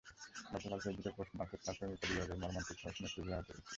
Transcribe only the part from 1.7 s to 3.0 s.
প্রেমিকাবিয়োগের মর্মান্তিক খবর